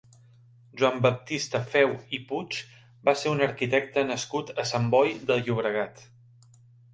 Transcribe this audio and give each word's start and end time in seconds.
Joan 0.79 0.95
Baptista 1.05 1.59
Feu 1.73 1.93
i 2.19 2.19
Puig 2.31 2.57
va 3.09 3.15
ser 3.21 3.35
un 3.35 3.45
arquitecte 3.49 4.05
nascut 4.13 4.51
a 4.65 4.67
Sant 4.71 4.89
Boi 4.97 5.15
de 5.31 5.39
Llobregat. 5.45 6.05